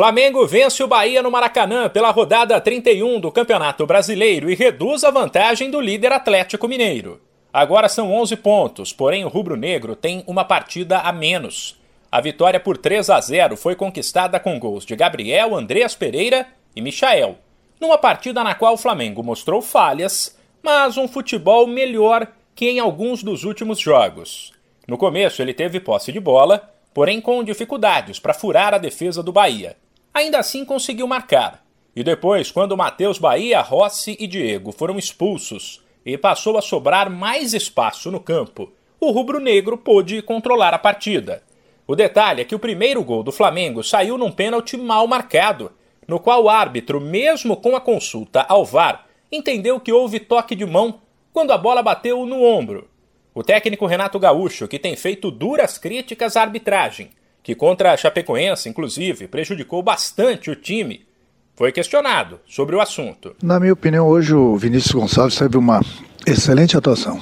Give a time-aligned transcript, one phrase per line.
[0.00, 5.10] Flamengo vence o Bahia no Maracanã pela rodada 31 do Campeonato Brasileiro e reduz a
[5.10, 7.20] vantagem do líder Atlético Mineiro.
[7.52, 11.78] Agora são 11 pontos, porém o rubro-negro tem uma partida a menos.
[12.10, 16.80] A vitória por 3 a 0 foi conquistada com gols de Gabriel, Andreas Pereira e
[16.80, 17.36] Michael,
[17.78, 23.22] numa partida na qual o Flamengo mostrou falhas, mas um futebol melhor que em alguns
[23.22, 24.54] dos últimos jogos.
[24.88, 29.30] No começo ele teve posse de bola, porém com dificuldades para furar a defesa do
[29.30, 29.76] Bahia.
[30.12, 31.64] Ainda assim conseguiu marcar.
[31.94, 37.54] E depois, quando Matheus Bahia, Rossi e Diego foram expulsos e passou a sobrar mais
[37.54, 41.42] espaço no campo, o rubro-negro pôde controlar a partida.
[41.86, 45.72] O detalhe é que o primeiro gol do Flamengo saiu num pênalti mal marcado,
[46.06, 50.66] no qual o árbitro, mesmo com a consulta ao VAR, entendeu que houve toque de
[50.66, 51.00] mão
[51.32, 52.88] quando a bola bateu no ombro.
[53.32, 57.10] O técnico Renato Gaúcho, que tem feito duras críticas à arbitragem,
[57.42, 61.06] que contra a Chapecoense, inclusive, prejudicou bastante o time,
[61.56, 63.34] foi questionado sobre o assunto.
[63.42, 65.80] Na minha opinião, hoje o Vinícius Gonçalves teve uma
[66.26, 67.20] excelente atuação.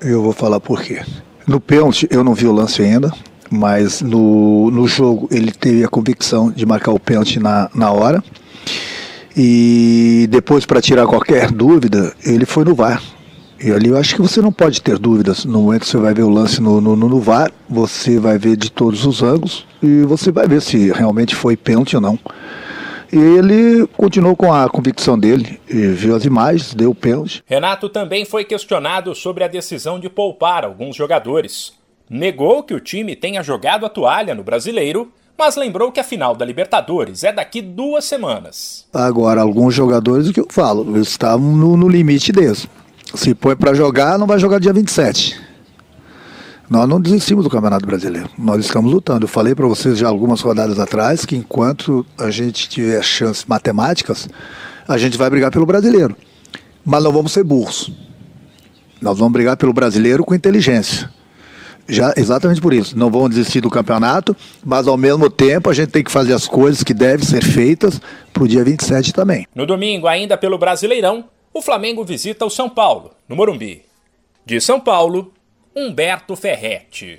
[0.00, 1.02] Eu vou falar por quê.
[1.46, 3.12] No pênalti, eu não vi o lance ainda,
[3.50, 8.22] mas no, no jogo ele teve a convicção de marcar o pênalti na, na hora.
[9.36, 13.02] E depois, para tirar qualquer dúvida, ele foi no VAR.
[13.62, 15.44] E ali eu acho que você não pode ter dúvidas.
[15.44, 18.56] No momento que você vai ver o lance no, no, no VAR, você vai ver
[18.56, 22.18] de todos os ângulos e você vai ver se realmente foi pênalti ou não.
[23.12, 27.42] E ele continuou com a convicção dele, viu as imagens, deu pênalti.
[27.44, 31.72] Renato também foi questionado sobre a decisão de poupar alguns jogadores.
[32.08, 36.34] Negou que o time tenha jogado a toalha no brasileiro, mas lembrou que a final
[36.34, 38.86] da Libertadores é daqui duas semanas.
[38.92, 42.66] Agora, alguns jogadores, o que eu falo, estavam no, no limite deles.
[43.14, 45.40] Se põe para jogar, não vai jogar dia 27.
[46.68, 48.30] Nós não desistimos do Campeonato Brasileiro.
[48.38, 49.24] Nós estamos lutando.
[49.24, 54.28] Eu falei para vocês já algumas rodadas atrás que enquanto a gente tiver chances matemáticas,
[54.86, 56.16] a gente vai brigar pelo brasileiro.
[56.84, 57.90] Mas não vamos ser burros.
[59.00, 61.10] Nós vamos brigar pelo brasileiro com inteligência.
[61.88, 62.96] Já, exatamente por isso.
[62.96, 66.46] Não vamos desistir do campeonato, mas ao mesmo tempo a gente tem que fazer as
[66.46, 68.00] coisas que devem ser feitas
[68.32, 69.44] para o dia 27 também.
[69.52, 73.84] No domingo, ainda pelo Brasileirão, o Flamengo visita o São Paulo, no Morumbi.
[74.46, 75.32] De São Paulo,
[75.74, 77.18] Humberto Ferretti.